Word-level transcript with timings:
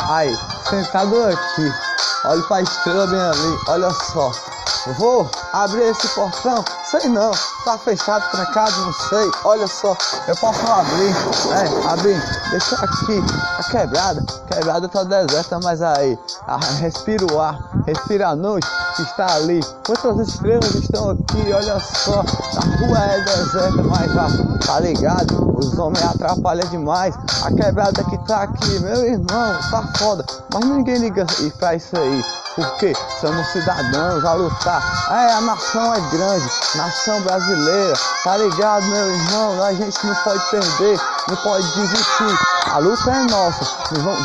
Aí, 0.00 0.36
sentado 0.68 1.24
aqui, 1.24 1.72
olha 2.24 2.42
pra 2.42 2.62
estrela 2.62 3.06
bem 3.06 3.20
ali, 3.20 3.58
olha 3.68 3.90
só. 3.90 4.32
Vou 4.98 5.30
abrir 5.52 5.82
esse 5.82 6.08
portão? 6.08 6.64
Sei 6.84 7.08
não, 7.08 7.32
tá 7.64 7.78
fechado, 7.78 8.30
trancado, 8.30 8.72
não 8.82 8.92
sei. 8.92 9.30
Olha 9.44 9.66
só, 9.66 9.96
eu 10.28 10.36
posso 10.36 10.66
abrir. 10.66 11.14
É, 11.52 11.92
abrir, 11.92 12.22
deixa 12.50 12.76
aqui. 12.76 13.22
A 13.58 13.62
quebrada, 13.64 14.22
quebrada 14.46 14.88
tá 14.88 15.02
deserta, 15.02 15.58
mas 15.62 15.80
aí, 15.80 16.18
ah, 16.46 16.60
respira 16.78 17.24
o 17.32 17.40
ar, 17.40 17.58
respira 17.86 18.28
a 18.28 18.36
noite 18.36 18.68
que 18.96 19.02
está 19.02 19.34
ali. 19.34 19.60
Quantas 19.86 20.28
estrelas 20.28 20.74
estão 20.74 21.10
aqui? 21.10 21.52
Olha 21.52 21.80
só, 21.80 22.20
a 22.20 22.86
rua 22.86 22.98
é 22.98 23.20
deserta, 23.22 23.82
mas 23.82 24.16
ah, 24.16 24.66
tá 24.66 24.80
ligado? 24.80 25.58
Os 25.58 25.78
homens 25.78 26.04
atrapalham 26.04 26.68
demais. 26.68 27.14
A 27.42 27.50
quebrada 27.50 28.04
que 28.04 28.18
tá 28.26 28.42
aqui, 28.42 28.78
meu 28.80 29.06
irmão, 29.06 29.58
tá 29.70 29.88
foda. 29.96 30.24
Mas 30.52 30.64
ninguém 30.64 30.98
liga 30.98 31.26
pra 31.58 31.74
isso 31.74 31.96
aí 31.96 32.43
porque 32.54 32.92
somos 33.20 33.46
cidadãos 33.48 34.24
a 34.24 34.32
lutar. 34.34 34.82
É, 35.10 35.32
a 35.32 35.40
nação 35.40 35.94
é 35.94 36.00
grande, 36.10 36.50
nação 36.74 37.20
brasileira, 37.22 37.94
tá 38.22 38.36
ligado, 38.36 38.86
meu 38.86 39.14
irmão? 39.14 39.62
A 39.64 39.72
gente 39.74 40.06
não 40.06 40.14
pode 40.16 40.50
perder, 40.50 41.00
não 41.28 41.36
pode 41.36 41.66
desistir. 41.74 42.38
A 42.72 42.78
luta 42.78 43.10
é 43.10 43.24
nossa, 43.30 43.64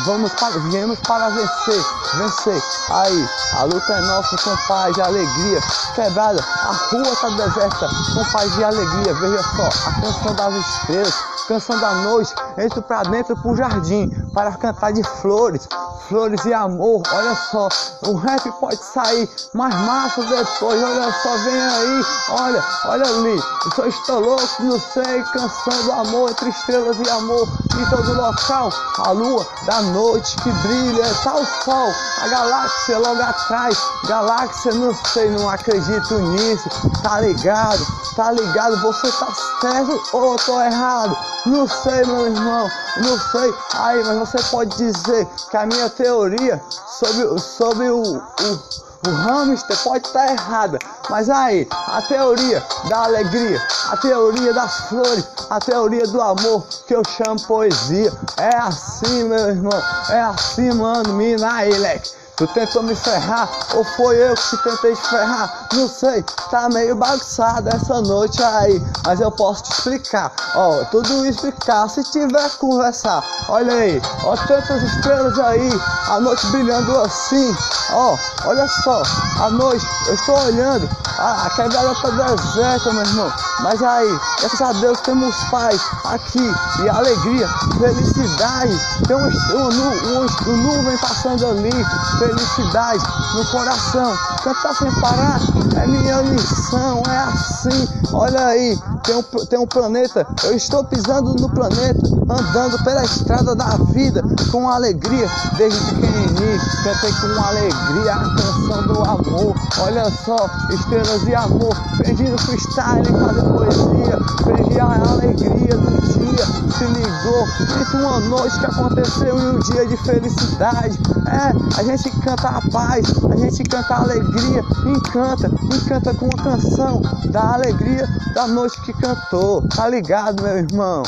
vamos, 0.04 0.32
para, 0.34 0.58
viemos 0.70 0.98
para 1.00 1.28
vencer, 1.30 1.84
vencer. 2.14 2.62
Aí, 2.90 3.28
a 3.58 3.62
luta 3.64 3.92
é 3.92 4.00
nossa 4.00 4.36
com 4.38 4.56
paz 4.66 4.96
e 4.96 5.02
alegria. 5.02 5.60
Quebrada, 5.94 6.44
a 6.62 6.72
rua 6.90 7.16
tá 7.20 7.28
deserta, 7.30 7.88
com 8.14 8.24
paz 8.32 8.56
e 8.56 8.64
alegria. 8.64 9.14
Veja 9.14 9.42
só, 9.56 9.68
a 9.88 10.00
canção 10.00 10.34
das 10.34 10.54
estrelas, 10.54 11.14
canção 11.50 11.80
da 11.80 11.92
noite, 12.02 12.32
entro 12.58 12.80
pra 12.80 13.02
dentro 13.02 13.36
pro 13.42 13.56
jardim 13.56 14.08
para 14.32 14.52
cantar 14.52 14.92
de 14.92 15.02
flores 15.02 15.66
flores 16.10 16.44
e 16.44 16.52
amor. 16.52 17.02
Olha 17.12 17.36
só, 17.36 17.68
o 18.08 18.16
rap 18.16 18.50
pode 18.58 18.82
sair 18.82 19.30
mais 19.54 19.72
massa 19.74 20.22
depois. 20.22 20.82
Olha 20.82 21.12
só, 21.22 21.36
vem 21.38 21.62
aí, 21.62 22.04
olha, 22.30 22.64
olha 22.86 23.04
ali. 23.04 23.36
Eu 23.64 23.70
só 23.76 23.86
estou 23.86 24.20
louco, 24.20 24.62
não 24.64 24.80
sei, 24.80 25.22
canção 25.32 25.82
do 25.84 25.92
amor 25.92 26.30
entre 26.30 26.50
estrelas 26.50 26.96
e 26.98 27.08
amor 27.10 27.48
em 27.78 27.90
todo 27.90 28.12
local. 28.14 28.72
A 28.98 29.10
lua 29.12 29.46
da 29.66 29.82
noite 29.82 30.36
que 30.42 30.50
brilha, 30.50 31.14
tá 31.22 31.36
o 31.36 31.46
sol, 31.64 31.92
a 32.22 32.28
galáxia 32.28 32.98
logo 32.98 33.22
atrás. 33.22 33.78
Galáxia, 34.08 34.72
não 34.74 34.92
sei, 34.92 35.30
não 35.30 35.48
acredito 35.48 36.18
nisso. 36.18 36.68
Tá 37.02 37.20
ligado, 37.20 37.86
tá 38.14 38.32
ligado, 38.32 38.80
você 38.80 39.10
tá 39.12 39.28
certo 39.60 40.02
ou 40.12 40.32
eu 40.32 40.38
tô 40.38 40.60
errado? 40.60 41.16
Não 41.46 41.66
sei, 41.66 42.04
meu 42.04 42.26
irmão, 42.26 42.70
não 42.98 43.18
sei. 43.18 43.54
Aí, 43.74 44.04
mas 44.04 44.18
você 44.28 44.42
pode 44.50 44.76
dizer 44.76 45.26
que 45.50 45.56
a 45.56 45.66
minha 45.66 45.88
teoria 45.90 46.62
sobre, 46.86 47.38
sobre 47.38 47.88
o, 47.88 48.02
o, 48.02 49.08
o 49.08 49.10
hamster 49.10 49.76
pode 49.82 50.06
estar 50.06 50.32
errada. 50.32 50.78
Mas 51.08 51.30
aí, 51.30 51.66
a 51.70 52.02
teoria 52.02 52.62
da 52.88 53.04
alegria, 53.04 53.60
a 53.90 53.96
teoria 53.96 54.52
das 54.52 54.88
flores, 54.88 55.26
a 55.48 55.58
teoria 55.58 56.06
do 56.06 56.20
amor 56.20 56.64
que 56.86 56.94
eu 56.94 57.02
chamo 57.04 57.40
poesia. 57.46 58.12
É 58.36 58.56
assim, 58.56 59.24
meu 59.24 59.48
irmão. 59.48 59.82
É 60.10 60.20
assim, 60.20 60.72
mano. 60.74 61.14
Mina 61.14 61.52
aí, 61.52 61.76
leque. 61.78 62.19
Tu 62.40 62.46
tentou 62.46 62.82
me 62.82 62.96
ferrar 62.96 63.50
ou 63.74 63.84
foi 63.84 64.16
eu 64.16 64.34
que 64.34 64.56
te 64.56 64.56
tentei 64.62 64.94
te 64.94 65.08
ferrar? 65.10 65.68
Não 65.74 65.86
sei, 65.86 66.24
tá 66.50 66.70
meio 66.70 66.96
bagunçado 66.96 67.68
essa 67.68 68.00
noite 68.00 68.42
aí, 68.42 68.82
mas 69.04 69.20
eu 69.20 69.30
posso 69.30 69.64
te 69.64 69.72
explicar. 69.72 70.32
Ó, 70.54 70.82
tudo 70.86 71.26
explicar 71.26 71.86
se 71.90 72.02
tiver 72.04 72.48
conversar. 72.56 73.22
Olha 73.46 73.74
aí, 73.74 74.00
ó, 74.24 74.34
tantas 74.36 74.82
estrelas 74.82 75.38
aí, 75.38 75.70
a 76.08 76.18
noite 76.18 76.46
brilhando 76.46 76.98
assim. 77.02 77.54
Ó, 77.92 78.16
olha 78.46 78.66
só, 78.84 79.02
a 79.38 79.50
noite, 79.50 79.86
eu 80.06 80.14
estou 80.14 80.38
olhando, 80.38 80.88
a, 81.18 81.46
a 81.46 81.50
quebrada 81.50 81.94
tá 81.94 82.10
deserta, 82.10 82.92
meu 82.94 83.02
irmão. 83.02 83.32
Mas 83.60 83.82
aí, 83.82 84.18
graças 84.40 84.62
a 84.62 84.72
Deus 84.72 84.98
temos 85.00 85.36
paz 85.50 85.78
aqui 86.04 86.54
e 86.82 86.88
alegria, 86.88 87.46
felicidade. 87.78 88.80
Tem 89.06 89.16
um, 89.16 89.26
um, 89.26 90.22
um, 90.22 90.50
um 90.50 90.56
nuvem 90.56 90.96
passando 90.96 91.46
ali, 91.46 91.86
felicidade 92.30 93.02
no 93.34 93.44
coração. 93.46 94.14
Cantar 94.42 94.74
sem 94.74 95.00
parar 95.00 95.40
é 95.76 95.86
minha 95.86 96.22
missão, 96.22 97.02
é 97.08 97.18
assim. 97.18 97.88
Olha 98.12 98.46
aí, 98.46 98.78
tem 99.04 99.16
um, 99.16 99.22
tem 99.22 99.58
um 99.58 99.66
planeta, 99.66 100.26
eu 100.44 100.54
estou 100.54 100.84
pisando 100.84 101.34
no 101.34 101.48
planeta, 101.50 102.00
andando 102.28 102.82
pela 102.84 103.04
estrada 103.04 103.54
da 103.54 103.76
vida 103.92 104.22
com 104.50 104.68
alegria 104.68 105.28
desde 105.56 105.78
pequenininho. 105.86 106.60
Cantei 106.82 107.12
com 107.12 107.42
alegria 107.42 108.14
a 108.14 108.36
canção 108.36 108.82
do 108.86 109.02
amor. 109.02 109.54
Olha 109.80 110.10
só, 110.10 110.48
estrelas 110.70 111.22
e 111.26 111.34
amor, 111.34 111.76
pedindo 111.98 112.38
freestyle, 112.38 113.06
fazer 113.06 113.42
poesia, 113.42 114.18
aprendi 114.40 114.80
a 114.80 115.10
alegria 115.10 115.76
do 115.76 116.00
dia, 116.12 116.46
se 116.76 116.84
ligou, 116.84 117.80
isso 117.80 117.96
uma 117.96 118.20
noite 118.20 118.58
que 118.58 118.66
aconteceu 118.66 119.38
em 119.38 119.56
um 119.56 119.58
dia 119.60 119.86
de 119.86 119.96
felicidade. 119.98 120.98
É, 121.26 121.80
a 121.80 121.82
gente 121.82 122.10
canta 122.20 122.48
a 122.48 122.70
paz, 122.70 123.06
a 123.30 123.36
gente 123.36 123.62
canta 123.64 123.94
a 123.94 124.02
alegria, 124.02 124.62
encanta, 124.86 125.50
encanta 125.74 126.14
com 126.14 126.26
uma 126.26 126.44
canção 126.44 127.00
da 127.30 127.54
alegria 127.54 128.06
da 128.34 128.46
noite 128.46 128.80
que 128.82 128.92
cantou. 128.92 129.66
Tá 129.68 129.88
ligado, 129.88 130.42
meu 130.42 130.58
irmão? 130.58 131.02